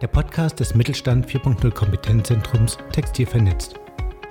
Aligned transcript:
der 0.00 0.08
Podcast 0.08 0.60
des 0.60 0.74
Mittelstand 0.74 1.26
4.0 1.26 1.70
Kompetenzzentrums 1.70 2.78
Textil 2.92 3.26
vernetzt. 3.26 3.76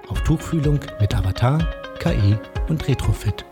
Auf 0.08 0.22
Tuchfühlung 0.24 0.80
mit 1.00 1.16
Avatar, 1.16 1.60
KI 2.00 2.38
und 2.68 2.88
Retrofit. 2.88 3.46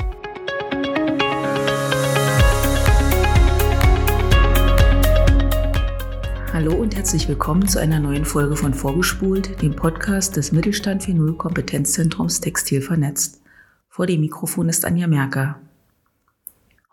Hallo 6.54 6.74
und 6.76 6.96
herzlich 6.96 7.28
willkommen 7.30 7.68
zu 7.68 7.80
einer 7.80 8.00
neuen 8.00 8.26
Folge 8.26 8.56
von 8.56 8.74
Vorgespult, 8.74 9.62
dem 9.62 9.76
Podcast 9.76 10.36
des 10.36 10.52
Mittelstand 10.52 11.04
4.0 11.04 11.38
Kompetenzzentrums 11.38 12.42
Textil 12.42 12.82
vernetzt. 12.82 13.42
Vor 13.88 14.06
dem 14.06 14.20
Mikrofon 14.22 14.70
ist 14.70 14.86
Anja 14.86 15.08
Merker. 15.08 15.60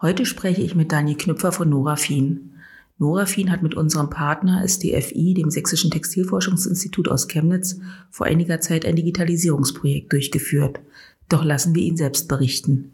Heute 0.00 0.24
spreche 0.24 0.62
ich 0.62 0.76
mit 0.76 0.92
Daniel 0.92 1.16
Knüpfer 1.16 1.50
von 1.50 1.68
Norafin. 1.68 2.57
Norafin 2.98 3.52
hat 3.52 3.62
mit 3.62 3.74
unserem 3.74 4.10
Partner 4.10 4.62
SDFI, 4.66 5.34
dem 5.34 5.50
Sächsischen 5.50 5.90
Textilforschungsinstitut 5.92 7.08
aus 7.08 7.28
Chemnitz, 7.28 7.78
vor 8.10 8.26
einiger 8.26 8.60
Zeit 8.60 8.84
ein 8.84 8.96
Digitalisierungsprojekt 8.96 10.12
durchgeführt. 10.12 10.80
Doch 11.28 11.44
lassen 11.44 11.74
wir 11.76 11.82
ihn 11.82 11.96
selbst 11.96 12.26
berichten. 12.26 12.92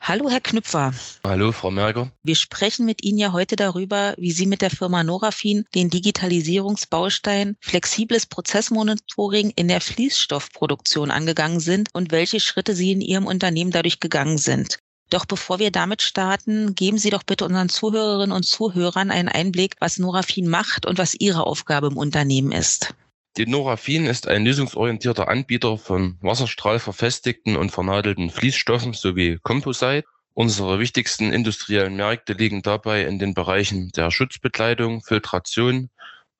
Hallo, 0.00 0.30
Herr 0.30 0.40
Knüpfer. 0.40 0.92
Hallo, 1.24 1.52
Frau 1.52 1.70
Merger. 1.70 2.10
Wir 2.22 2.34
sprechen 2.34 2.86
mit 2.86 3.04
Ihnen 3.04 3.18
ja 3.18 3.32
heute 3.32 3.56
darüber, 3.56 4.14
wie 4.16 4.32
Sie 4.32 4.46
mit 4.46 4.62
der 4.62 4.70
Firma 4.70 5.04
Norafin 5.04 5.64
den 5.74 5.90
Digitalisierungsbaustein 5.90 7.56
flexibles 7.60 8.26
Prozessmonitoring 8.26 9.52
in 9.54 9.68
der 9.68 9.80
Fließstoffproduktion 9.80 11.10
angegangen 11.10 11.60
sind 11.60 11.90
und 11.92 12.10
welche 12.10 12.40
Schritte 12.40 12.74
Sie 12.74 12.92
in 12.92 13.00
Ihrem 13.00 13.26
Unternehmen 13.26 13.70
dadurch 13.70 14.00
gegangen 14.00 14.38
sind. 14.38 14.78
Doch 15.10 15.24
bevor 15.24 15.58
wir 15.58 15.70
damit 15.70 16.02
starten, 16.02 16.74
geben 16.74 16.98
Sie 16.98 17.10
doch 17.10 17.22
bitte 17.22 17.44
unseren 17.46 17.68
Zuhörerinnen 17.68 18.36
und 18.36 18.44
Zuhörern 18.44 19.10
einen 19.10 19.28
Einblick, 19.28 19.76
was 19.80 19.98
Norafin 19.98 20.48
macht 20.48 20.84
und 20.84 20.98
was 20.98 21.14
Ihre 21.14 21.46
Aufgabe 21.46 21.86
im 21.86 21.96
Unternehmen 21.96 22.52
ist. 22.52 22.94
Die 23.38 23.46
Norafin 23.46 24.06
ist 24.06 24.26
ein 24.26 24.44
lösungsorientierter 24.44 25.28
Anbieter 25.28 25.78
von 25.78 26.18
wasserstrahlverfestigten 26.20 27.56
und 27.56 27.70
vernadelten 27.70 28.30
Fließstoffen 28.30 28.94
sowie 28.94 29.38
Composite. 29.42 30.04
Unsere 30.34 30.78
wichtigsten 30.78 31.32
industriellen 31.32 31.96
Märkte 31.96 32.32
liegen 32.32 32.62
dabei 32.62 33.02
in 33.02 33.18
den 33.18 33.34
Bereichen 33.34 33.90
der 33.96 34.10
Schutzbekleidung, 34.10 35.02
Filtration, 35.02 35.88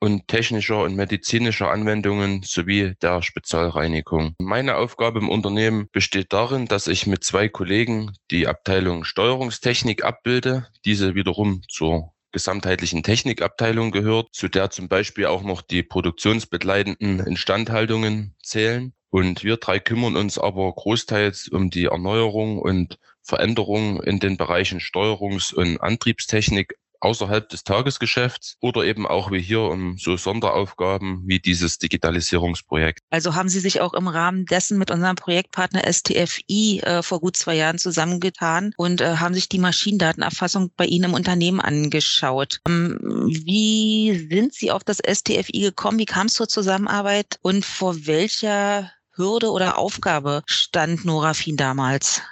und 0.00 0.28
technischer 0.28 0.82
und 0.82 0.94
medizinischer 0.96 1.70
Anwendungen 1.70 2.42
sowie 2.44 2.94
der 3.02 3.22
Spezialreinigung. 3.22 4.34
Meine 4.38 4.77
Aufgabe 4.77 5.18
im 5.18 5.28
Unternehmen 5.28 5.88
besteht 5.92 6.32
darin, 6.32 6.66
dass 6.66 6.86
ich 6.86 7.06
mit 7.06 7.24
zwei 7.24 7.48
Kollegen 7.48 8.12
die 8.30 8.46
Abteilung 8.46 9.05
Steuerungstechnik 9.05 10.05
abbilde, 10.05 10.68
diese 10.84 11.14
wiederum 11.14 11.62
zur 11.68 12.12
gesamtheitlichen 12.32 13.02
Technikabteilung 13.02 13.90
gehört, 13.90 14.28
zu 14.32 14.48
der 14.48 14.70
zum 14.70 14.88
Beispiel 14.88 15.27
auch 15.27 15.42
noch 15.42 15.62
die 15.62 15.82
produktionsbegleitenden 15.82 17.20
Instandhaltungen 17.20 18.34
zählen. 18.42 18.92
Und 19.10 19.42
wir 19.42 19.56
drei 19.56 19.78
kümmern 19.78 20.17
uns 20.17 20.39
aber 20.39 20.70
großteils 20.73 21.48
um 21.48 21.70
die 21.70 21.86
Erneuerung 21.86 22.58
und 22.58 22.98
Veränderung 23.23 24.02
in 24.02 24.20
den 24.20 24.36
Bereichen 24.36 24.80
Steuerungs- 24.80 25.55
und 25.55 25.80
Antriebstechnik 25.80 26.74
außerhalb 27.01 27.48
des 27.48 27.64
Tagesgeschäfts 27.64 28.57
oder 28.61 28.85
eben 28.85 29.07
auch 29.07 29.31
wie 29.31 29.41
hier 29.41 29.61
um 29.61 29.97
so 29.98 30.17
Sonderaufgaben 30.17 31.23
wie 31.27 31.41
dieses 31.41 31.79
Digitalisierungsprojekt. 31.79 33.01
Also 33.11 33.35
haben 33.35 33.48
Sie 33.48 33.61
sich 33.61 33.81
auch 33.81 33.95
im 33.95 34.09
Rahmen 34.09 34.47
dessen 34.47 34.79
mit 34.79 34.91
unserem 34.91 35.17
Projektpartner 35.17 35.83
STFI 35.91 36.81
äh, 36.81 37.03
vor 37.03 37.20
gut 37.20 37.36
zwei 37.36 37.55
Jahren 37.55 37.79
zusammengetan 37.79 38.73
und 38.77 39.01
äh, 39.01 39.17
haben 39.17 39.35
sich 39.35 39.48
die 39.48 39.59
Maschinendatenerfassung 39.59 40.70
bei 40.77 40.86
Ihnen 40.86 41.07
im 41.07 41.14
Unternehmen 41.14 41.61
angeschaut. 41.61 42.61
Ähm, 42.69 42.98
wie 43.01 44.29
sind 44.30 44.55
Sie 44.55 44.70
auf 44.70 44.85
das 44.85 44.98
STFI 44.98 45.61
gekommen? 45.61 45.98
Wie 45.98 46.07
kam 46.07 46.27
es 46.27 46.35
zur 46.35 46.48
Zusammenarbeit 46.48 47.39
und 47.42 47.65
vor 47.65 48.07
welcher 48.07 48.91
Hürde 49.15 49.51
oder 49.51 49.79
Aufgabe 49.79 50.42
stand 50.47 51.05
Norafin 51.05 51.57
damals? 51.57 52.23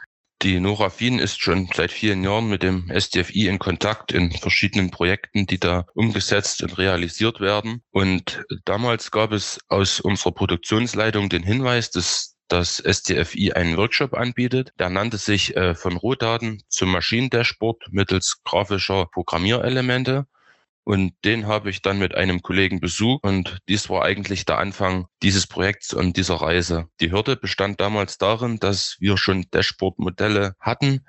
Die 0.43 0.61
Norafin 0.61 1.19
ist 1.19 1.41
schon 1.41 1.69
seit 1.75 1.91
vielen 1.91 2.23
Jahren 2.23 2.49
mit 2.49 2.63
dem 2.63 2.91
SDFI 2.91 3.49
in 3.49 3.59
Kontakt 3.59 4.13
in 4.13 4.31
verschiedenen 4.33 4.91
Projekten, 4.91 5.47
die 5.47 5.59
da 5.59 5.87
umgesetzt 5.95 6.63
und 6.63 6.77
realisiert 6.77 7.41
werden. 7.41 7.83
Und 7.91 8.45
damals 8.67 9.11
gab 9.11 9.33
es 9.33 9.59
aus 9.69 9.99
unserer 9.99 10.33
Produktionsleitung 10.33 11.31
den 11.31 11.43
Hinweis, 11.43 11.91
dass 11.91 12.37
das 12.49 12.81
SDFI 12.81 13.53
einen 13.53 13.77
Workshop 13.77 14.15
anbietet. 14.15 14.73
Der 14.79 14.91
nannte 14.91 15.17
sich 15.17 15.57
äh, 15.57 15.75
von 15.75 15.97
Rohdaten 15.97 16.63
zum 16.69 16.93
Maschinendashboard 16.93 17.85
mittels 17.91 18.43
grafischer 18.45 19.07
Programmierelemente. 19.07 20.27
Und 20.87 21.15
den 21.25 21.49
habe 21.49 21.69
ich 21.69 21.83
dann 21.83 21.99
mit 21.99 22.15
einem 22.15 22.43
Kollegen 22.43 22.79
besucht 22.79 23.25
und 23.25 23.59
dies 23.69 23.91
war 23.91 24.05
eigentlich 24.05 24.45
der 24.45 24.59
Anfang 24.59 25.07
dieses 25.21 25.49
Projekts 25.49 25.93
und 25.93 26.17
dieser 26.17 26.37
Reise. 26.37 26.87
Die 27.01 27.11
Hürde 27.11 27.35
bestand 27.35 27.81
damals 27.81 28.19
darin, 28.19 28.61
dass 28.61 28.97
wir 29.01 29.17
schon 29.17 29.47
Dashboard-Modelle 29.51 30.55
hatten, 30.61 31.05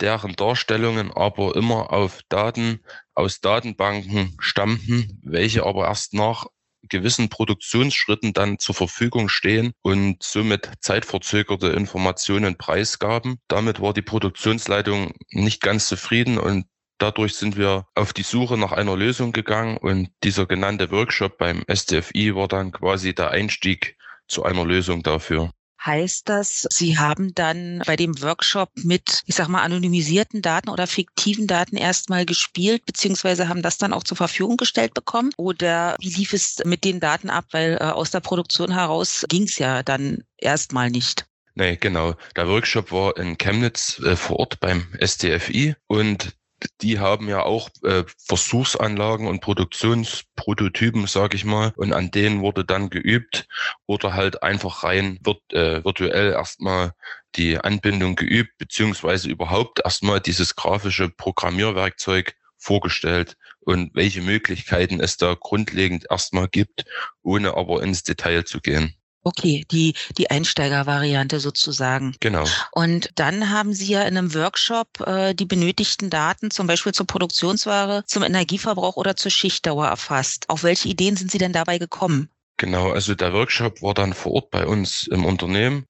deren 0.00 0.36
Darstellungen 0.36 1.12
aber 1.12 1.54
immer 1.54 1.92
auf 1.92 2.22
Daten 2.30 2.80
aus 3.14 3.42
Datenbanken 3.42 4.36
stammten, 4.38 5.20
welche 5.22 5.66
aber 5.66 5.88
erst 5.88 6.14
nach 6.14 6.46
gewissen 6.88 7.28
Produktionsschritten 7.28 8.32
dann 8.32 8.58
zur 8.58 8.74
Verfügung 8.74 9.28
stehen 9.28 9.72
und 9.82 10.22
somit 10.22 10.70
zeitverzögerte 10.80 11.68
Informationen 11.68 12.56
preisgaben. 12.56 13.36
Damit 13.48 13.82
war 13.82 13.92
die 13.92 14.00
Produktionsleitung 14.00 15.12
nicht 15.28 15.60
ganz 15.60 15.88
zufrieden 15.88 16.38
und 16.38 16.64
Dadurch 17.00 17.34
sind 17.34 17.56
wir 17.56 17.86
auf 17.94 18.12
die 18.12 18.22
Suche 18.22 18.58
nach 18.58 18.72
einer 18.72 18.94
Lösung 18.94 19.32
gegangen 19.32 19.78
und 19.78 20.10
dieser 20.22 20.44
genannte 20.44 20.90
Workshop 20.90 21.38
beim 21.38 21.64
STFI 21.66 22.34
war 22.34 22.46
dann 22.46 22.72
quasi 22.72 23.14
der 23.14 23.30
Einstieg 23.30 23.96
zu 24.28 24.44
einer 24.44 24.66
Lösung 24.66 25.02
dafür. 25.02 25.50
Heißt 25.82 26.28
das, 26.28 26.66
Sie 26.68 26.98
haben 26.98 27.34
dann 27.34 27.82
bei 27.86 27.96
dem 27.96 28.20
Workshop 28.20 28.68
mit, 28.74 29.22
ich 29.24 29.34
sag 29.34 29.48
mal, 29.48 29.62
anonymisierten 29.62 30.42
Daten 30.42 30.68
oder 30.68 30.86
fiktiven 30.86 31.46
Daten 31.46 31.78
erstmal 31.78 32.26
gespielt, 32.26 32.84
beziehungsweise 32.84 33.48
haben 33.48 33.62
das 33.62 33.78
dann 33.78 33.94
auch 33.94 34.04
zur 34.04 34.18
Verfügung 34.18 34.58
gestellt 34.58 34.92
bekommen? 34.92 35.30
Oder 35.38 35.96
wie 36.00 36.10
lief 36.10 36.34
es 36.34 36.62
mit 36.66 36.84
den 36.84 37.00
Daten 37.00 37.30
ab? 37.30 37.46
Weil 37.52 37.78
äh, 37.80 37.84
aus 37.84 38.10
der 38.10 38.20
Produktion 38.20 38.74
heraus 38.74 39.24
ging 39.30 39.44
es 39.44 39.56
ja 39.56 39.82
dann 39.82 40.22
erstmal 40.36 40.90
nicht. 40.90 41.24
Nee, 41.54 41.76
genau. 41.76 42.14
Der 42.36 42.46
Workshop 42.46 42.92
war 42.92 43.16
in 43.16 43.38
Chemnitz 43.38 43.98
äh, 44.00 44.16
vor 44.16 44.38
Ort 44.38 44.60
beim 44.60 44.86
STFI 45.02 45.76
und 45.86 46.36
die 46.80 46.98
haben 46.98 47.28
ja 47.28 47.42
auch 47.42 47.70
äh, 47.82 48.04
Versuchsanlagen 48.18 49.26
und 49.26 49.40
Produktionsprototypen, 49.40 51.06
sage 51.06 51.36
ich 51.36 51.44
mal, 51.44 51.72
und 51.76 51.92
an 51.92 52.10
denen 52.10 52.40
wurde 52.40 52.64
dann 52.64 52.90
geübt 52.90 53.46
oder 53.86 54.14
halt 54.14 54.42
einfach 54.42 54.84
rein 54.84 55.18
wird, 55.22 55.40
äh, 55.52 55.84
virtuell 55.84 56.32
erstmal 56.32 56.92
die 57.36 57.58
Anbindung 57.58 58.16
geübt, 58.16 58.58
beziehungsweise 58.58 59.28
überhaupt 59.28 59.80
erstmal 59.84 60.20
dieses 60.20 60.56
grafische 60.56 61.08
Programmierwerkzeug 61.08 62.34
vorgestellt 62.56 63.36
und 63.60 63.94
welche 63.94 64.20
Möglichkeiten 64.20 65.00
es 65.00 65.16
da 65.16 65.34
grundlegend 65.38 66.06
erstmal 66.10 66.48
gibt, 66.48 66.84
ohne 67.22 67.56
aber 67.56 67.82
ins 67.82 68.02
Detail 68.02 68.44
zu 68.44 68.60
gehen. 68.60 68.94
Okay, 69.30 69.64
die, 69.70 69.94
die 70.18 70.28
Einsteigervariante 70.28 71.38
sozusagen. 71.38 72.16
Genau. 72.18 72.44
Und 72.72 73.10
dann 73.14 73.50
haben 73.50 73.72
Sie 73.72 73.92
ja 73.92 74.02
in 74.02 74.18
einem 74.18 74.34
Workshop 74.34 74.88
äh, 75.06 75.34
die 75.34 75.44
benötigten 75.44 76.10
Daten 76.10 76.50
zum 76.50 76.66
Beispiel 76.66 76.92
zur 76.92 77.06
Produktionsware, 77.06 78.02
zum 78.06 78.24
Energieverbrauch 78.24 78.96
oder 78.96 79.14
zur 79.14 79.30
Schichtdauer 79.30 79.86
erfasst. 79.86 80.50
Auf 80.50 80.64
welche 80.64 80.88
Ideen 80.88 81.16
sind 81.16 81.30
Sie 81.30 81.38
denn 81.38 81.52
dabei 81.52 81.78
gekommen? 81.78 82.28
Genau, 82.56 82.90
also 82.90 83.14
der 83.14 83.32
Workshop 83.32 83.82
war 83.82 83.94
dann 83.94 84.14
vor 84.14 84.32
Ort 84.32 84.50
bei 84.50 84.66
uns 84.66 85.06
im 85.06 85.24
Unternehmen. 85.24 85.84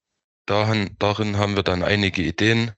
Darin, 0.44 0.90
darin 0.98 1.38
haben 1.38 1.56
wir 1.56 1.62
dann 1.62 1.82
einige 1.82 2.20
Ideen 2.20 2.72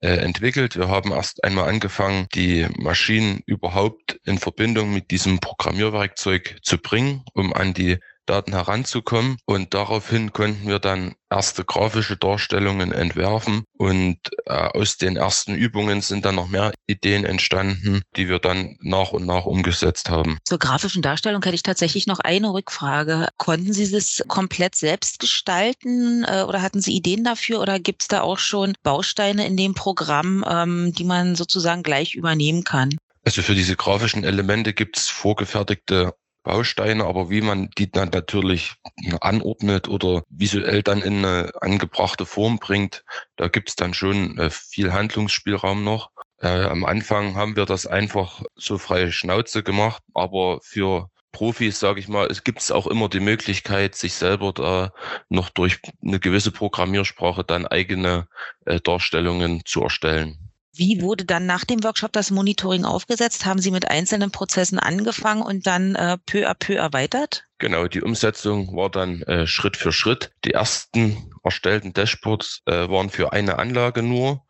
äh, 0.00 0.16
entwickelt. 0.16 0.76
Wir 0.76 0.88
haben 0.88 1.12
erst 1.12 1.44
einmal 1.44 1.68
angefangen, 1.68 2.26
die 2.34 2.66
Maschinen 2.78 3.42
überhaupt 3.46 4.18
in 4.24 4.38
Verbindung 4.38 4.92
mit 4.92 5.12
diesem 5.12 5.38
Programmierwerkzeug 5.38 6.58
zu 6.62 6.78
bringen, 6.78 7.22
um 7.32 7.52
an 7.52 7.74
die 7.74 7.98
Daten 8.30 8.52
heranzukommen. 8.52 9.36
Und 9.44 9.74
daraufhin 9.74 10.32
konnten 10.32 10.68
wir 10.68 10.78
dann 10.78 11.14
erste 11.30 11.64
grafische 11.64 12.16
Darstellungen 12.16 12.92
entwerfen 12.92 13.64
und 13.76 14.18
äh, 14.46 14.52
aus 14.52 14.96
den 14.96 15.16
ersten 15.16 15.54
Übungen 15.54 16.00
sind 16.00 16.24
dann 16.24 16.34
noch 16.34 16.48
mehr 16.48 16.72
Ideen 16.86 17.24
entstanden, 17.24 18.02
die 18.16 18.28
wir 18.28 18.38
dann 18.38 18.76
nach 18.80 19.12
und 19.12 19.26
nach 19.26 19.44
umgesetzt 19.44 20.10
haben. 20.10 20.38
Zur 20.44 20.58
grafischen 20.58 21.02
Darstellung 21.02 21.42
hätte 21.42 21.54
ich 21.54 21.62
tatsächlich 21.62 22.06
noch 22.06 22.18
eine 22.18 22.52
Rückfrage. 22.52 23.28
Konnten 23.36 23.72
Sie 23.72 23.90
das 23.90 24.22
komplett 24.26 24.74
selbst 24.74 25.20
gestalten 25.20 26.24
äh, 26.24 26.42
oder 26.42 26.62
hatten 26.62 26.80
Sie 26.80 26.94
Ideen 26.94 27.24
dafür 27.24 27.60
oder 27.60 27.78
gibt 27.78 28.02
es 28.02 28.08
da 28.08 28.22
auch 28.22 28.38
schon 28.38 28.74
Bausteine 28.82 29.46
in 29.46 29.56
dem 29.56 29.74
Programm, 29.74 30.44
ähm, 30.48 30.92
die 30.92 31.04
man 31.04 31.36
sozusagen 31.36 31.82
gleich 31.82 32.14
übernehmen 32.14 32.64
kann? 32.64 32.96
Also 33.24 33.42
für 33.42 33.54
diese 33.54 33.76
grafischen 33.76 34.24
Elemente 34.24 34.72
gibt 34.72 34.96
es 34.96 35.08
vorgefertigte 35.08 36.14
Bausteine, 36.42 37.04
aber 37.04 37.30
wie 37.30 37.40
man 37.42 37.70
die 37.76 37.90
dann 37.90 38.10
natürlich 38.10 38.74
anordnet 39.20 39.88
oder 39.88 40.22
visuell 40.28 40.82
dann 40.82 41.02
in 41.02 41.24
eine 41.24 41.52
angebrachte 41.60 42.26
Form 42.26 42.58
bringt, 42.58 43.04
da 43.36 43.48
gibt 43.48 43.68
es 43.68 43.76
dann 43.76 43.94
schon 43.94 44.38
äh, 44.38 44.50
viel 44.50 44.92
Handlungsspielraum 44.92 45.84
noch. 45.84 46.10
Äh, 46.38 46.64
am 46.64 46.84
Anfang 46.84 47.36
haben 47.36 47.56
wir 47.56 47.66
das 47.66 47.86
einfach 47.86 48.42
so 48.56 48.78
freie 48.78 49.12
Schnauze 49.12 49.62
gemacht, 49.62 50.02
aber 50.14 50.60
für 50.62 51.10
Profis, 51.32 51.78
sage 51.78 52.00
ich 52.00 52.08
mal, 52.08 52.26
es 52.26 52.42
gibt 52.44 52.70
auch 52.72 52.86
immer 52.86 53.08
die 53.08 53.20
Möglichkeit, 53.20 53.94
sich 53.94 54.14
selber 54.14 54.52
da 54.52 54.92
noch 55.28 55.48
durch 55.50 55.78
eine 56.02 56.18
gewisse 56.18 56.50
Programmiersprache 56.50 57.44
dann 57.44 57.66
eigene 57.66 58.28
äh, 58.66 58.80
Darstellungen 58.80 59.62
zu 59.64 59.82
erstellen. 59.82 60.49
Wie 60.72 61.02
wurde 61.02 61.24
dann 61.24 61.46
nach 61.46 61.64
dem 61.64 61.82
Workshop 61.82 62.12
das 62.12 62.30
Monitoring 62.30 62.84
aufgesetzt? 62.84 63.44
Haben 63.44 63.60
Sie 63.60 63.70
mit 63.70 63.88
einzelnen 63.88 64.30
Prozessen 64.30 64.78
angefangen 64.78 65.42
und 65.42 65.66
dann 65.66 65.94
äh, 65.94 66.16
peu 66.26 66.48
à 66.48 66.54
peu 66.54 66.74
erweitert? 66.74 67.44
Genau, 67.58 67.88
die 67.88 68.02
Umsetzung 68.02 68.74
war 68.76 68.90
dann 68.90 69.22
äh, 69.22 69.46
Schritt 69.46 69.76
für 69.76 69.92
Schritt. 69.92 70.30
Die 70.44 70.52
ersten 70.52 71.32
erstellten 71.42 71.92
Dashboards 71.92 72.62
äh, 72.66 72.88
waren 72.88 73.10
für 73.10 73.32
eine 73.32 73.58
Anlage 73.58 74.02
nur 74.02 74.44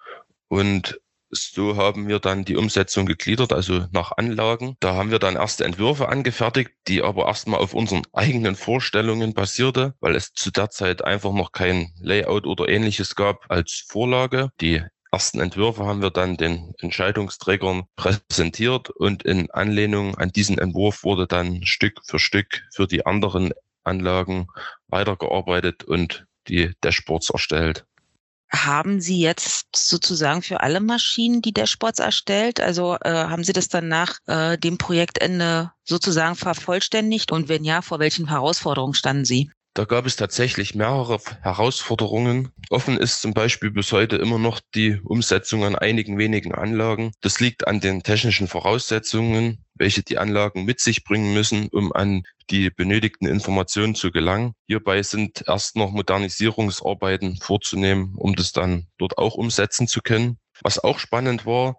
und 0.49 1.01
so 1.33 1.77
haben 1.77 2.09
wir 2.09 2.19
dann 2.19 2.45
die 2.45 2.57
Umsetzung 2.57 3.07
gegliedert, 3.07 3.53
also 3.53 3.87
nach 3.93 4.13
Anlagen. 4.17 4.77
Da 4.81 4.95
haben 4.95 5.13
wir 5.13 5.21
dann 5.21 5.37
erste 5.37 5.65
Entwürfe 5.65 6.09
angefertigt, 6.09 6.73
die 6.89 7.03
aber 7.03 7.27
erstmal 7.27 7.61
auf 7.61 7.73
unseren 7.73 8.03
eigenen 8.13 8.57
Vorstellungen 8.57 9.33
basierte, 9.33 9.95
weil 10.01 10.17
es 10.17 10.33
zu 10.33 10.51
der 10.51 10.71
Zeit 10.71 11.05
einfach 11.05 11.33
noch 11.33 11.53
kein 11.53 11.93
Layout 12.01 12.47
oder 12.47 12.69
ähnliches 12.69 13.15
gab 13.15 13.45
als 13.49 13.85
Vorlage. 13.87 14.51
Die 14.61 14.83
ersten 15.13 15.41
Entwürfe 15.41 15.85
haben 15.85 16.03
wir 16.03 16.11
dann 16.11 16.37
den 16.37 16.73
Entscheidungsträgern 16.79 17.85
präsentiert 17.97 18.91
und 18.91 19.23
in 19.23 19.51
Anlehnung 19.51 20.17
an 20.17 20.31
diesen 20.31 20.59
Entwurf 20.59 21.05
wurde 21.05 21.27
dann 21.27 21.65
Stück 21.65 22.01
für 22.05 22.19
Stück 22.19 22.63
für 22.73 22.87
die 22.87 23.07
anderen 23.07 23.53
Anlagen 23.83 24.47
weitergearbeitet 24.89 25.85
und 25.85 26.27
die 26.49 26.73
Dashboards 26.81 27.31
erstellt. 27.31 27.85
Haben 28.53 29.01
Sie 29.01 29.21
jetzt 29.21 29.77
sozusagen 29.77 30.43
für 30.43 30.61
alle 30.61 30.81
Maschinen 30.81 31.41
die 31.41 31.53
Dashboards 31.53 32.01
erstellt? 32.01 32.61
Also 32.61 32.97
äh, 33.01 33.11
haben 33.11 33.45
Sie 33.45 33.53
das 33.53 33.69
dann 33.69 33.87
nach 33.87 34.19
äh, 34.27 34.59
dem 34.59 34.77
Projektende 34.77 35.71
sozusagen 35.85 36.35
vervollständigt? 36.35 37.31
Und 37.31 37.49
wenn 37.49 37.63
ja, 37.63 37.81
vor 37.81 38.01
welchen 38.01 38.29
Herausforderungen 38.29 38.95
standen 38.95 39.25
Sie? 39.25 39.53
Da 39.75 39.85
gab 39.85 40.05
es 40.05 40.17
tatsächlich 40.17 40.75
mehrere 40.75 41.21
Herausforderungen. 41.43 42.51
Offen 42.71 42.99
ist 42.99 43.21
zum 43.21 43.35
Beispiel 43.35 43.71
bis 43.71 43.93
heute 43.93 44.17
immer 44.17 44.39
noch 44.39 44.61
die 44.75 45.01
Umsetzung 45.05 45.65
an 45.65 45.77
einigen 45.77 46.19
wenigen 46.19 46.53
Anlagen. 46.53 47.13
Das 47.21 47.39
liegt 47.39 47.69
an 47.69 47.79
den 47.79 48.03
technischen 48.03 48.49
Voraussetzungen, 48.49 49.65
welche 49.75 50.03
die 50.03 50.19
Anlagen 50.19 50.65
mit 50.65 50.81
sich 50.81 51.05
bringen 51.05 51.33
müssen, 51.35 51.69
um 51.69 51.93
an 51.93 52.25
die 52.51 52.71
benötigten 52.71 53.29
Informationen 53.29 53.95
zu 53.95 54.11
gelangen. 54.11 54.55
Hierbei 54.67 55.05
sind 55.05 55.45
erst 55.47 55.77
noch 55.77 55.93
Modernisierungsarbeiten 55.93 57.37
vorzunehmen, 57.37 58.15
um 58.17 58.35
das 58.35 58.51
dann 58.51 58.89
dort 58.99 59.19
auch 59.19 59.35
umsetzen 59.35 59.87
zu 59.87 60.01
können. 60.01 60.39
Was 60.63 60.79
auch 60.79 60.99
spannend 60.99 61.47
war, 61.47 61.77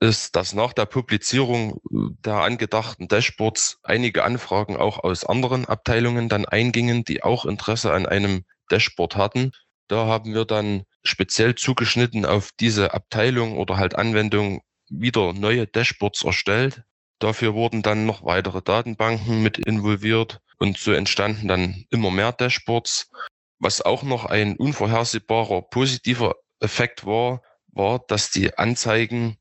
ist, 0.00 0.34
dass 0.36 0.52
nach 0.52 0.72
der 0.72 0.86
Publizierung 0.86 1.80
der 1.90 2.34
angedachten 2.34 3.08
Dashboards 3.08 3.78
einige 3.82 4.24
Anfragen 4.24 4.76
auch 4.76 4.98
aus 4.98 5.24
anderen 5.24 5.66
Abteilungen 5.66 6.28
dann 6.28 6.44
eingingen, 6.44 7.04
die 7.04 7.22
auch 7.22 7.46
Interesse 7.46 7.92
an 7.92 8.06
einem 8.06 8.44
Dashboard 8.70 9.16
hatten. 9.16 9.52
Da 9.88 10.06
haben 10.06 10.34
wir 10.34 10.44
dann 10.44 10.82
speziell 11.02 11.54
zugeschnitten 11.54 12.26
auf 12.26 12.50
diese 12.58 12.92
Abteilung 12.92 13.56
oder 13.56 13.76
halt 13.76 13.94
Anwendung 13.96 14.62
wieder 14.90 15.32
neue 15.32 15.66
Dashboards 15.66 16.24
erstellt. 16.24 16.82
Dafür 17.18 17.54
wurden 17.54 17.82
dann 17.82 18.06
noch 18.06 18.24
weitere 18.24 18.62
Datenbanken 18.62 19.42
mit 19.42 19.58
involviert 19.58 20.40
und 20.58 20.78
so 20.78 20.92
entstanden 20.92 21.48
dann 21.48 21.84
immer 21.90 22.10
mehr 22.10 22.32
Dashboards. 22.32 23.10
Was 23.58 23.80
auch 23.80 24.02
noch 24.02 24.24
ein 24.24 24.56
unvorhersehbarer 24.56 25.62
positiver 25.62 26.36
Effekt 26.60 27.06
war, 27.06 27.42
war, 27.78 28.04
dass 28.08 28.30
die 28.30 28.58
Anzeigen 28.58 29.38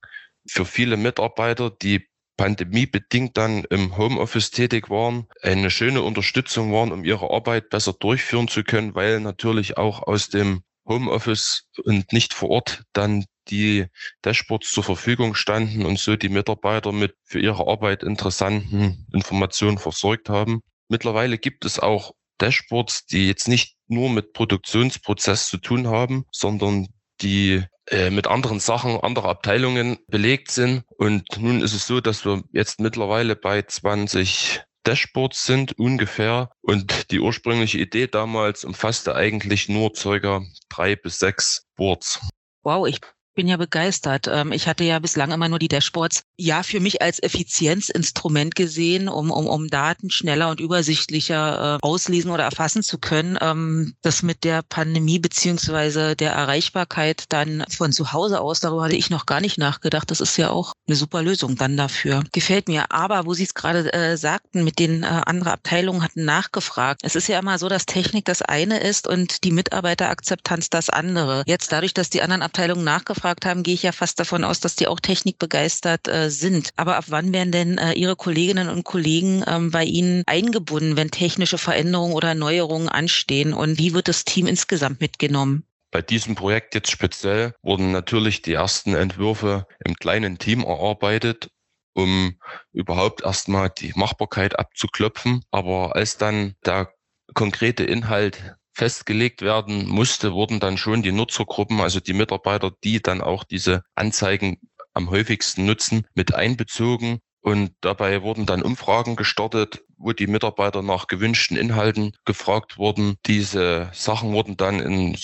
für 0.48 0.66
viele 0.66 0.96
Mitarbeiter, 0.96 1.70
die 1.70 2.08
pandemiebedingt 2.38 3.36
dann 3.36 3.66
im 3.66 3.98
Homeoffice 3.98 4.52
tätig 4.52 4.90
waren, 4.90 5.28
eine 5.42 5.72
schöne 5.72 6.04
Unterstützung 6.04 6.72
waren, 6.72 6.92
um 6.92 7.04
ihre 7.04 7.32
Arbeit 7.32 7.70
besser 7.70 7.94
durchführen 7.94 8.48
zu 8.48 8.64
können, 8.64 8.96
weil 8.96 9.20
natürlich 9.20 9.78
auch 9.78 10.04
aus 10.04 10.30
dem 10.30 10.62
Homeoffice 10.88 11.68
und 11.84 12.14
nicht 12.14 12.34
vor 12.34 12.50
Ort 12.50 12.84
dann 12.94 13.26
die 13.50 13.86
Dashboards 14.22 14.72
zur 14.72 14.84
Verfügung 14.84 15.36
standen 15.36 15.86
und 15.86 16.00
so 16.00 16.16
die 16.16 16.30
Mitarbeiter 16.30 16.92
mit 16.92 17.16
für 17.24 17.40
ihre 17.40 17.68
Arbeit 17.68 18.04
interessanten 18.04 19.08
Informationen 19.14 19.78
versorgt 19.78 20.30
haben. 20.30 20.62
Mittlerweile 20.90 21.38
gibt 21.38 21.66
es 21.66 21.80
auch 21.80 22.14
Dashboards, 22.38 23.06
die 23.06 23.28
jetzt 23.28 23.48
nicht 23.48 23.76
nur 23.88 24.10
mit 24.10 24.34
Produktionsprozess 24.34 25.48
zu 25.48 25.58
tun 25.58 25.88
haben, 25.88 26.26
sondern 26.32 26.88
die 27.22 27.64
mit 28.10 28.28
anderen 28.28 28.60
Sachen, 28.60 29.00
andere 29.00 29.30
Abteilungen 29.30 29.98
belegt 30.08 30.52
sind. 30.52 30.84
Und 30.98 31.38
nun 31.40 31.62
ist 31.62 31.74
es 31.74 31.88
so, 31.88 32.02
dass 32.02 32.26
wir 32.26 32.44
jetzt 32.52 32.80
mittlerweile 32.80 33.36
bei 33.36 33.62
20 33.62 34.62
Dashboards 34.84 35.46
sind 35.46 35.78
ungefähr. 35.80 36.50
Und 36.62 37.12
die 37.12 37.20
ursprüngliche 37.20 37.78
Idee 37.78 38.08
damals 38.08 38.64
umfasste 38.66 39.16
eigentlich 39.16 39.70
nur 39.70 39.96
circa 39.96 40.42
drei 40.70 40.96
bis 40.96 41.20
sechs 41.20 41.66
Boards. 41.76 42.20
Wow, 42.64 42.88
ich 42.88 43.00
bin 43.38 43.48
ja 43.48 43.56
begeistert. 43.56 44.28
Ähm, 44.28 44.52
ich 44.52 44.68
hatte 44.68 44.84
ja 44.84 44.98
bislang 45.00 45.32
immer 45.32 45.48
nur 45.48 45.60
die 45.60 45.68
Dashboards, 45.68 46.24
ja, 46.38 46.64
für 46.64 46.80
mich 46.80 47.02
als 47.04 47.22
Effizienzinstrument 47.22 48.56
gesehen, 48.56 49.08
um, 49.08 49.30
um, 49.30 49.46
um 49.46 49.68
Daten 49.70 50.10
schneller 50.10 50.50
und 50.50 50.60
übersichtlicher 50.60 51.76
äh, 51.76 51.86
auslesen 51.86 52.32
oder 52.32 52.44
erfassen 52.44 52.82
zu 52.82 52.98
können. 52.98 53.38
Ähm, 53.40 53.94
das 54.02 54.24
mit 54.24 54.44
der 54.44 54.64
Pandemie 54.64 55.20
beziehungsweise 55.20 56.16
der 56.16 56.32
Erreichbarkeit 56.32 57.26
dann 57.30 57.64
von 57.70 57.94
zu 57.94 58.12
Hause 58.12 58.42
aus, 58.42 58.60
darüber 58.60 58.86
hatte 58.86 58.96
ich 58.96 59.12
noch 59.12 59.28
gar 59.28 59.40
nicht 59.40 59.60
nachgedacht. 59.60 60.10
Das 60.10 60.20
ist 60.20 60.36
ja 60.38 60.50
auch 60.50 60.74
eine 60.88 60.96
super 60.96 61.22
Lösung 61.22 61.56
dann 61.56 61.78
dafür. 61.78 62.24
Gefällt 62.32 62.68
mir. 62.68 62.92
Aber 62.92 63.28
wo 63.28 63.36
Sie 63.36 63.44
es 63.44 63.54
gerade 63.54 63.94
äh, 63.94 64.18
sagten, 64.18 64.64
mit 64.64 64.80
den 64.80 65.04
äh, 65.04 65.22
anderen 65.26 65.54
Abteilungen 65.54 66.02
hatten 66.02 66.26
nachgefragt. 66.26 67.02
Es 67.04 67.16
ist 67.16 67.28
ja 67.28 67.38
immer 67.38 67.60
so, 67.60 67.70
dass 67.70 67.86
Technik 67.86 68.26
das 68.26 68.42
eine 68.42 68.80
ist 68.80 69.08
und 69.08 69.44
die 69.44 69.52
Mitarbeiterakzeptanz 69.52 70.72
das 70.72 70.90
andere. 70.90 71.44
Jetzt 71.46 71.72
dadurch, 71.72 71.94
dass 71.94 72.10
die 72.10 72.24
anderen 72.24 72.42
Abteilungen 72.42 72.84
nachgefragt 72.84 73.27
angefragt 73.28 73.46
haben, 73.46 73.64
gehe 73.64 73.74
ich 73.74 73.84
ja 73.84 73.92
fast 73.92 74.20
davon 74.20 74.44
aus, 74.44 74.60
dass 74.60 74.76
die 74.76 74.88
auch 74.88 75.00
technikbegeistert 75.00 76.08
äh, 76.08 76.30
sind. 76.30 76.72
Aber 76.78 76.96
ab 76.96 77.06
wann 77.08 77.34
werden 77.34 77.52
denn 77.52 77.78
äh, 77.78 77.94
Ihre 77.94 78.16
Kolleginnen 78.16 78.70
und 78.70 78.84
Kollegen 78.84 79.44
ähm, 79.48 79.72
bei 79.72 79.84
Ihnen 79.84 80.24
eingebunden, 80.26 80.98
wenn 80.98 81.12
technische 81.12 81.58
Veränderungen 81.58 82.14
oder 82.14 82.36
Neuerungen 82.36 82.90
anstehen? 82.90 83.54
Und 83.54 83.78
wie 83.78 83.94
wird 83.94 84.08
das 84.08 84.24
Team 84.24 84.48
insgesamt 84.48 85.02
mitgenommen? 85.02 85.64
Bei 85.92 86.02
diesem 86.02 86.36
Projekt 86.36 86.76
jetzt 86.76 86.92
speziell 86.92 87.54
wurden 87.62 87.92
natürlich 87.92 88.42
die 88.42 88.54
ersten 88.54 88.94
Entwürfe 88.94 89.66
im 89.84 89.96
kleinen 89.96 90.38
Team 90.38 90.64
erarbeitet 90.64 91.50
um 91.94 92.38
überhaupt 92.74 93.24
erstmal 93.24 93.72
die 93.72 93.92
Machbarkeit 93.96 94.60
abzuklopfen. 94.60 95.44
Aber 95.50 95.96
als 95.96 96.18
dann 96.18 96.54
der 96.64 96.94
konkrete 97.34 97.84
Inhalt 97.84 98.56
festgelegt 98.78 99.42
werden 99.42 99.88
musste, 99.88 100.34
wurden 100.34 100.60
dann 100.60 100.78
schon 100.78 101.02
die 101.02 101.12
Nutzergruppen, 101.12 101.82
also 101.82 102.00
die 102.00 102.14
Mitarbeiter, 102.14 102.72
die 102.84 103.02
dann 103.02 103.22
auch 103.22 103.44
diese 103.44 103.82
Anzeigen 103.96 104.58
am 104.94 105.10
häufigsten 105.10 105.66
nutzen, 105.66 106.06
mit 106.14 106.36
einbezogen. 106.36 107.20
Und 107.42 107.72
dabei 107.82 108.24
wurden 108.24 108.46
dann 108.46 108.62
Umfragen 108.62 109.16
gestartet, 109.16 109.84
wo 109.98 110.14
die 110.14 110.28
Mitarbeiter 110.28 110.82
nach 110.82 111.08
gewünschten 111.08 111.58
Inhalten 111.58 112.12
gefragt 112.26 112.78
wurden. 112.78 113.16
Diese 113.26 113.90
Sachen 113.94 114.34
wurden 114.34 114.58
dann 114.58 114.80
in, 114.80 115.18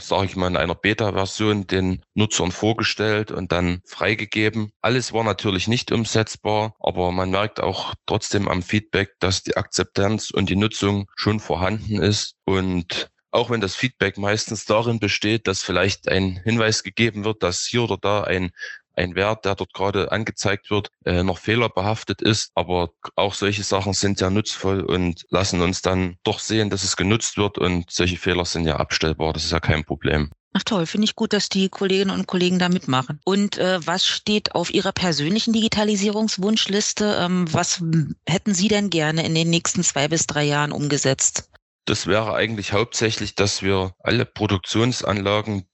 sage 0.00 0.26
ich 0.26 0.36
mal, 0.36 0.48
in 0.48 0.56
einer 0.56 0.74
Beta-Version 0.74 1.66
den 1.66 2.02
Nutzern 2.14 2.52
vorgestellt 2.52 3.30
und 3.30 3.52
dann 3.52 3.80
freigegeben. 3.84 4.72
Alles 4.80 5.12
war 5.12 5.24
natürlich 5.24 5.68
nicht 5.68 5.92
umsetzbar, 5.92 6.74
aber 6.80 7.12
man 7.12 7.30
merkt 7.30 7.60
auch 7.60 7.94
trotzdem 8.06 8.48
am 8.48 8.62
Feedback, 8.62 9.14
dass 9.20 9.42
die 9.42 9.56
Akzeptanz 9.56 10.30
und 10.30 10.48
die 10.48 10.56
Nutzung 10.56 11.10
schon 11.16 11.40
vorhanden 11.40 12.00
ist 12.00 12.34
und 12.44 13.10
auch 13.30 13.50
wenn 13.50 13.60
das 13.60 13.76
Feedback 13.76 14.16
meistens 14.16 14.64
darin 14.64 15.00
besteht, 15.00 15.46
dass 15.46 15.62
vielleicht 15.62 16.08
ein 16.08 16.40
Hinweis 16.44 16.82
gegeben 16.82 17.24
wird, 17.24 17.42
dass 17.42 17.66
hier 17.66 17.82
oder 17.82 17.98
da 17.98 18.22
ein 18.22 18.52
ein 18.98 19.14
Wert, 19.14 19.44
der 19.44 19.54
dort 19.54 19.72
gerade 19.72 20.12
angezeigt 20.12 20.70
wird, 20.70 20.90
äh, 21.04 21.22
noch 21.22 21.38
fehlerbehaftet 21.38 22.20
ist. 22.20 22.50
Aber 22.54 22.90
auch 23.16 23.34
solche 23.34 23.62
Sachen 23.62 23.94
sind 23.94 24.20
ja 24.20 24.30
nutzvoll 24.30 24.80
und 24.82 25.24
lassen 25.30 25.60
uns 25.60 25.82
dann 25.82 26.16
doch 26.24 26.40
sehen, 26.40 26.70
dass 26.70 26.84
es 26.84 26.96
genutzt 26.96 27.36
wird 27.36 27.58
und 27.58 27.90
solche 27.90 28.16
Fehler 28.16 28.44
sind 28.44 28.66
ja 28.66 28.76
abstellbar. 28.76 29.32
Das 29.32 29.44
ist 29.44 29.52
ja 29.52 29.60
kein 29.60 29.84
Problem. 29.84 30.30
Ach 30.54 30.64
toll, 30.64 30.86
finde 30.86 31.04
ich 31.04 31.14
gut, 31.14 31.32
dass 31.32 31.48
die 31.48 31.68
Kolleginnen 31.68 32.10
und 32.10 32.26
Kollegen 32.26 32.58
da 32.58 32.68
mitmachen. 32.68 33.20
Und 33.24 33.58
äh, 33.58 33.78
was 33.86 34.06
steht 34.06 34.54
auf 34.54 34.72
Ihrer 34.72 34.92
persönlichen 34.92 35.52
Digitalisierungswunschliste? 35.52 37.18
Ähm, 37.20 37.46
was 37.52 37.82
hätten 38.26 38.54
Sie 38.54 38.68
denn 38.68 38.90
gerne 38.90 39.24
in 39.24 39.34
den 39.34 39.50
nächsten 39.50 39.84
zwei 39.84 40.08
bis 40.08 40.26
drei 40.26 40.44
Jahren 40.44 40.72
umgesetzt? 40.72 41.50
Das 41.84 42.06
wäre 42.06 42.34
eigentlich 42.34 42.72
hauptsächlich, 42.72 43.34
dass 43.34 43.62
wir 43.62 43.92
alle 44.00 44.24
Produktionsanlagen, 44.24 45.64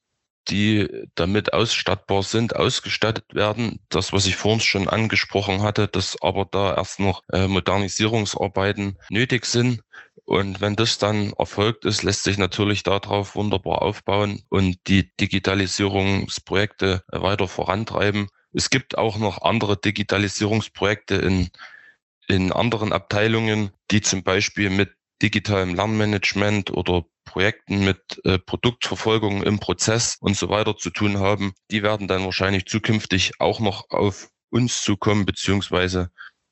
die 0.48 1.06
damit 1.14 1.52
ausstattbar 1.52 2.22
sind, 2.22 2.56
ausgestattet 2.56 3.34
werden. 3.34 3.80
Das, 3.88 4.12
was 4.12 4.26
ich 4.26 4.36
vorhin 4.36 4.60
schon 4.60 4.88
angesprochen 4.88 5.62
hatte, 5.62 5.88
dass 5.88 6.20
aber 6.22 6.46
da 6.50 6.74
erst 6.74 7.00
noch 7.00 7.22
äh, 7.32 7.46
Modernisierungsarbeiten 7.48 8.98
nötig 9.10 9.46
sind. 9.46 9.82
Und 10.24 10.60
wenn 10.60 10.76
das 10.76 10.98
dann 10.98 11.32
erfolgt 11.38 11.84
ist, 11.84 12.02
lässt 12.02 12.24
sich 12.24 12.38
natürlich 12.38 12.82
darauf 12.82 13.34
wunderbar 13.34 13.82
aufbauen 13.82 14.42
und 14.48 14.78
die 14.86 15.14
Digitalisierungsprojekte 15.16 17.02
weiter 17.08 17.46
vorantreiben. 17.46 18.28
Es 18.52 18.70
gibt 18.70 18.96
auch 18.96 19.18
noch 19.18 19.42
andere 19.42 19.76
Digitalisierungsprojekte 19.76 21.16
in, 21.16 21.50
in 22.28 22.52
anderen 22.52 22.92
Abteilungen, 22.92 23.70
die 23.90 24.00
zum 24.00 24.22
Beispiel 24.22 24.70
mit 24.70 24.94
digitalem 25.22 25.74
Lernmanagement 25.74 26.70
oder 26.70 27.04
Projekten 27.24 27.84
mit 27.84 28.20
äh, 28.24 28.38
Produktverfolgung 28.38 29.42
im 29.42 29.58
Prozess 29.58 30.16
und 30.20 30.36
so 30.36 30.48
weiter 30.48 30.76
zu 30.76 30.90
tun 30.90 31.18
haben, 31.18 31.54
die 31.70 31.82
werden 31.82 32.06
dann 32.08 32.24
wahrscheinlich 32.24 32.66
zukünftig 32.66 33.40
auch 33.40 33.60
noch 33.60 33.90
auf 33.90 34.28
uns 34.50 34.82
zukommen, 34.82 35.24
beziehungsweise 35.24 36.10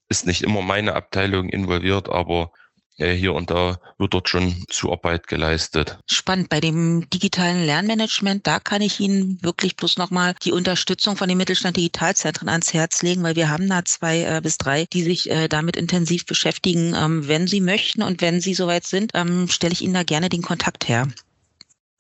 ist 0.09 0.27
nicht 0.27 0.43
immer 0.43 0.63
meine 0.63 0.95
Abteilung 0.95 1.49
involviert, 1.49 2.09
aber 2.09 2.53
hier 2.97 3.35
und 3.35 3.51
da 3.51 3.79
wird 3.99 4.15
dort 4.15 4.29
schon 4.29 4.65
Zuarbeit 4.69 5.27
geleistet. 5.27 5.99
Spannend. 6.07 6.49
Bei 6.51 6.61
dem 6.61 7.09
digitalen 7.11 7.65
Lernmanagement, 7.65 8.47
da 8.47 8.61
kann 8.61 8.83
ich 8.83 9.01
Ihnen 9.01 9.43
wirklich 9.43 9.77
bloß 9.77 9.97
nochmal 9.97 10.35
die 10.43 10.53
Unterstützung 10.53 11.17
von 11.17 11.29
den 11.29 11.39
Mittelstand 11.39 11.77
Digitalzentren 11.77 12.49
ans 12.49 12.73
Herz 12.75 13.03
legen, 13.03 13.23
weil 13.23 13.37
wir 13.37 13.49
haben 13.49 13.69
da 13.69 13.85
zwei 13.85 14.23
äh, 14.23 14.41
bis 14.43 14.59
drei, 14.59 14.87
die 14.93 15.03
sich 15.03 15.31
äh, 15.31 15.49
damit 15.49 15.77
intensiv 15.77 16.27
beschäftigen. 16.27 16.95
Ähm, 16.95 17.27
wenn 17.29 17.47
Sie 17.47 17.61
möchten 17.61 18.03
und 18.03 18.21
wenn 18.21 18.41
Sie 18.41 18.55
soweit 18.55 18.85
sind, 18.85 19.13
ähm, 19.15 19.49
stelle 19.49 19.73
ich 19.73 19.83
Ihnen 19.83 19.95
da 19.95 20.03
gerne 20.03 20.29
den 20.29 20.43
Kontakt 20.43 20.89
her. 20.89 21.09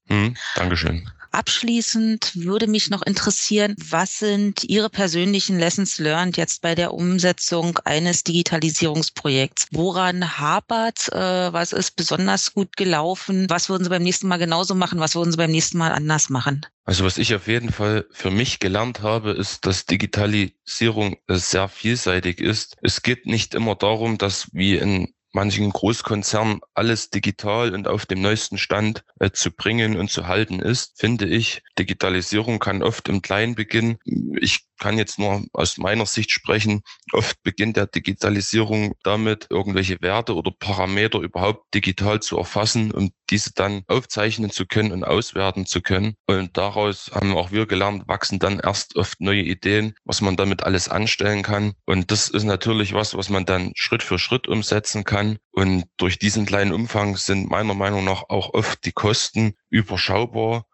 Hm, 0.08 0.36
Dankeschön. 0.56 1.08
Abschließend 1.32 2.32
würde 2.34 2.66
mich 2.66 2.90
noch 2.90 3.00
interessieren, 3.00 3.74
was 3.78 4.18
sind 4.18 4.64
Ihre 4.64 4.90
persönlichen 4.90 5.58
Lessons 5.58 5.98
learned 5.98 6.36
jetzt 6.36 6.60
bei 6.60 6.74
der 6.74 6.92
Umsetzung 6.92 7.78
eines 7.84 8.22
Digitalisierungsprojekts? 8.22 9.68
Woran 9.72 10.38
hapert? 10.38 11.08
Äh, 11.10 11.52
was 11.52 11.72
ist 11.72 11.96
besonders 11.96 12.52
gut 12.52 12.76
gelaufen? 12.76 13.46
Was 13.48 13.70
würden 13.70 13.84
Sie 13.84 13.90
beim 13.90 14.02
nächsten 14.02 14.28
Mal 14.28 14.36
genauso 14.36 14.74
machen? 14.74 15.00
Was 15.00 15.14
würden 15.14 15.30
Sie 15.30 15.38
beim 15.38 15.50
nächsten 15.50 15.78
Mal 15.78 15.92
anders 15.92 16.28
machen? 16.28 16.66
Also 16.84 17.04
was 17.04 17.16
ich 17.16 17.34
auf 17.34 17.48
jeden 17.48 17.72
Fall 17.72 18.06
für 18.10 18.30
mich 18.30 18.58
gelernt 18.58 19.00
habe, 19.00 19.30
ist, 19.30 19.64
dass 19.64 19.86
Digitalisierung 19.86 21.16
sehr 21.28 21.68
vielseitig 21.68 22.40
ist. 22.40 22.76
Es 22.82 23.02
geht 23.02 23.24
nicht 23.24 23.54
immer 23.54 23.74
darum, 23.74 24.18
dass 24.18 24.48
wie 24.52 24.76
in 24.76 25.14
manchen 25.32 25.70
Großkonzernen 25.70 26.60
alles 26.74 27.10
digital 27.10 27.74
und 27.74 27.88
auf 27.88 28.06
dem 28.06 28.20
neuesten 28.20 28.58
Stand 28.58 29.04
äh, 29.18 29.30
zu 29.30 29.50
bringen 29.50 29.96
und 29.96 30.10
zu 30.10 30.26
halten 30.26 30.60
ist, 30.60 30.98
finde 30.98 31.26
ich. 31.26 31.62
Digitalisierung 31.78 32.58
kann 32.58 32.82
oft 32.82 33.08
im 33.08 33.22
Kleinen 33.22 33.54
beginnen. 33.54 33.98
Ich 34.40 34.66
kann 34.82 34.98
jetzt 34.98 35.20
nur 35.20 35.44
aus 35.52 35.78
meiner 35.78 36.06
Sicht 36.06 36.32
sprechen. 36.32 36.82
Oft 37.12 37.40
beginnt 37.44 37.76
der 37.76 37.86
Digitalisierung 37.86 38.94
damit, 39.04 39.46
irgendwelche 39.48 40.02
Werte 40.02 40.34
oder 40.34 40.50
Parameter 40.50 41.20
überhaupt 41.20 41.72
digital 41.72 42.18
zu 42.18 42.36
erfassen 42.36 42.90
und 42.90 43.12
diese 43.30 43.52
dann 43.54 43.82
aufzeichnen 43.86 44.50
zu 44.50 44.66
können 44.66 44.90
und 44.90 45.04
auswerten 45.04 45.66
zu 45.66 45.82
können. 45.82 46.16
Und 46.26 46.56
daraus 46.56 47.12
haben 47.14 47.36
auch 47.36 47.52
wir 47.52 47.66
gelernt, 47.66 48.08
wachsen 48.08 48.40
dann 48.40 48.58
erst 48.58 48.96
oft 48.96 49.20
neue 49.20 49.42
Ideen, 49.42 49.94
was 50.04 50.20
man 50.20 50.36
damit 50.36 50.64
alles 50.64 50.88
anstellen 50.88 51.44
kann. 51.44 51.74
Und 51.86 52.10
das 52.10 52.28
ist 52.28 52.42
natürlich 52.42 52.92
was, 52.92 53.16
was 53.16 53.28
man 53.28 53.46
dann 53.46 53.70
Schritt 53.76 54.02
für 54.02 54.18
Schritt 54.18 54.48
umsetzen 54.48 55.04
kann. 55.04 55.38
Und 55.52 55.84
durch 55.96 56.18
diesen 56.18 56.44
kleinen 56.44 56.72
Umfang 56.72 57.16
sind 57.16 57.48
meiner 57.48 57.74
Meinung 57.74 58.04
nach 58.04 58.24
auch 58.28 58.52
oft 58.52 58.84
die 58.84 58.92
Kosten 58.92 59.54
überschaubar 59.70 60.66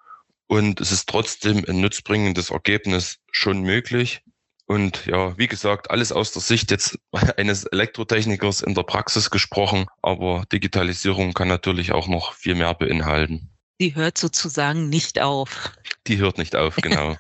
und 0.49 0.81
es 0.81 0.91
ist 0.91 1.09
trotzdem 1.09 1.65
ein 1.69 1.81
nutzbringendes 1.81 2.51
Ergebnis 2.51 3.19
schon 3.31 3.63
möglich. 3.63 4.23
Und 4.67 5.07
ja, 5.07 5.37
wie 5.39 5.47
gesagt, 5.47 5.91
alles 5.91 6.13
aus 6.13 6.33
der 6.33 6.43
Sicht 6.43 6.71
jetzt 6.71 6.99
eines 7.37 7.65
Elektrotechnikers 7.65 8.63
in 8.63 8.75
der 8.75 8.83
Praxis 8.83 9.31
gesprochen, 9.31 9.87
aber 10.03 10.45
Digitalisierung 10.53 11.33
kann 11.33 11.49
natürlich 11.49 11.93
auch 11.93 12.09
noch 12.09 12.33
viel 12.33 12.55
mehr 12.55 12.75
beinhalten. 12.75 13.51
Die 13.81 13.95
hört 13.95 14.19
sozusagen 14.19 14.89
nicht 14.89 15.21
auf. 15.21 15.73
Die 16.07 16.19
hört 16.19 16.39
nicht 16.39 16.57
auf, 16.57 16.77
genau. 16.83 17.17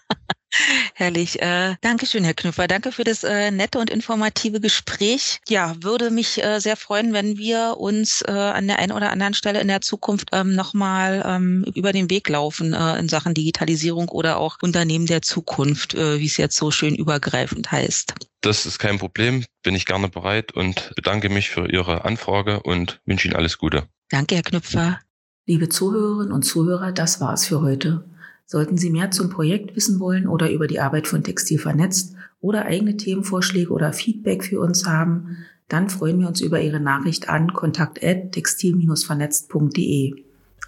Herrlich. 0.98 1.40
Äh, 1.40 1.76
Dankeschön, 1.80 2.24
Herr 2.24 2.34
Knüpfer. 2.34 2.66
Danke 2.66 2.90
für 2.90 3.04
das 3.04 3.22
äh, 3.22 3.52
nette 3.52 3.78
und 3.78 3.88
informative 3.88 4.60
Gespräch. 4.60 5.38
Ja, 5.48 5.76
würde 5.80 6.10
mich 6.10 6.42
äh, 6.42 6.58
sehr 6.58 6.76
freuen, 6.76 7.12
wenn 7.12 7.38
wir 7.38 7.76
uns 7.78 8.22
äh, 8.22 8.32
an 8.32 8.66
der 8.66 8.80
einen 8.80 8.90
oder 8.90 9.12
anderen 9.12 9.32
Stelle 9.32 9.60
in 9.60 9.68
der 9.68 9.80
Zukunft 9.80 10.30
ähm, 10.32 10.56
nochmal 10.56 11.22
ähm, 11.24 11.64
über 11.76 11.92
den 11.92 12.10
Weg 12.10 12.28
laufen 12.28 12.74
äh, 12.74 12.98
in 12.98 13.08
Sachen 13.08 13.32
Digitalisierung 13.32 14.08
oder 14.08 14.38
auch 14.38 14.56
Unternehmen 14.60 15.06
der 15.06 15.22
Zukunft, 15.22 15.94
äh, 15.94 16.18
wie 16.18 16.26
es 16.26 16.36
jetzt 16.36 16.56
so 16.56 16.72
schön 16.72 16.96
übergreifend 16.96 17.70
heißt. 17.70 18.14
Das 18.40 18.66
ist 18.66 18.80
kein 18.80 18.98
Problem, 18.98 19.44
bin 19.62 19.76
ich 19.76 19.86
gerne 19.86 20.08
bereit 20.08 20.50
und 20.50 20.90
bedanke 20.96 21.28
mich 21.28 21.48
für 21.48 21.70
Ihre 21.70 22.06
Anfrage 22.06 22.58
und 22.64 23.00
wünsche 23.06 23.28
Ihnen 23.28 23.36
alles 23.36 23.58
Gute. 23.58 23.84
Danke, 24.08 24.34
Herr 24.34 24.42
Knüpfer. 24.42 24.98
Liebe 25.46 25.68
Zuhörerinnen 25.68 26.32
und 26.32 26.42
Zuhörer, 26.42 26.90
das 26.90 27.20
war 27.20 27.34
es 27.34 27.46
für 27.46 27.60
heute. 27.60 28.02
Sollten 28.50 28.78
Sie 28.78 28.88
mehr 28.88 29.10
zum 29.10 29.28
Projekt 29.28 29.76
wissen 29.76 30.00
wollen 30.00 30.26
oder 30.26 30.50
über 30.50 30.66
die 30.66 30.80
Arbeit 30.80 31.06
von 31.06 31.22
Textil 31.22 31.58
vernetzt 31.58 32.14
oder 32.40 32.64
eigene 32.64 32.96
Themenvorschläge 32.96 33.70
oder 33.70 33.92
Feedback 33.92 34.42
für 34.42 34.60
uns 34.60 34.86
haben, 34.86 35.36
dann 35.68 35.90
freuen 35.90 36.18
wir 36.18 36.28
uns 36.28 36.40
über 36.40 36.58
Ihre 36.58 36.80
Nachricht 36.80 37.28
an 37.28 37.52
kontakt@textil-vernetzt.de. 37.52 40.14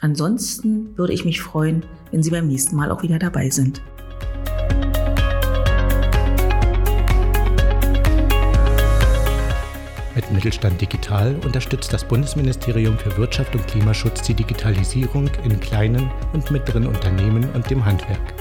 Ansonsten 0.03 0.99
würde 0.99 1.15
ich 1.15 1.25
mich 1.25 1.41
freuen, 1.41 1.87
wenn 2.11 2.23
Sie 2.23 2.31
beim 2.31 2.49
nächsten 2.49 2.77
Mal 2.77 2.91
auch 2.91 3.03
wieder 3.03 3.19
dabei 3.19 3.49
sind. 3.49 3.81
Mit 10.21 10.33
Mittelstand 10.33 10.79
Digital 10.79 11.35
unterstützt 11.47 11.95
das 11.95 12.05
Bundesministerium 12.05 12.99
für 12.99 13.17
Wirtschaft 13.17 13.55
und 13.55 13.67
Klimaschutz 13.67 14.21
die 14.21 14.35
Digitalisierung 14.35 15.31
in 15.45 15.59
kleinen 15.61 16.11
und 16.35 16.51
mittleren 16.51 16.87
Unternehmen 16.87 17.49
und 17.55 17.71
dem 17.71 17.83
Handwerk. 17.83 18.35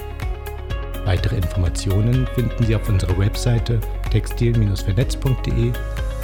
Weitere 1.06 1.36
Informationen 1.36 2.26
finden 2.34 2.66
Sie 2.66 2.76
auf 2.76 2.86
unserer 2.86 3.16
Webseite 3.16 3.80
textil-vernetz.de 4.10 5.72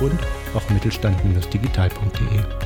und 0.00 0.20
auch 0.54 0.68
mittelstand-digital.de. 0.68 2.65